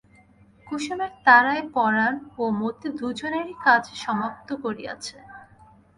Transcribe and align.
কুসুমের 0.67 1.11
তাড়ায় 1.25 1.63
পরাণ 1.75 2.13
ও 2.37 2.43
মতি 2.59 2.87
দুজনেই 2.99 3.49
কাজ 3.65 3.83
সমাপ্ত 4.03 4.49
করিয়াছে। 4.63 5.15